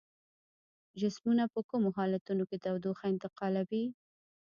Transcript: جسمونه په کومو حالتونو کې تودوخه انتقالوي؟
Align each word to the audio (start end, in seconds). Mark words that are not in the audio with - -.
جسمونه 1.01 1.43
په 1.53 1.59
کومو 1.69 1.89
حالتونو 1.97 2.43
کې 2.49 2.57
تودوخه 2.63 3.05
انتقالوي؟ 3.13 3.83